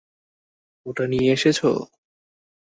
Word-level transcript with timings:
ওটা 0.85 1.03
নিয়ে 1.11 1.27
এসেছ? 1.35 1.59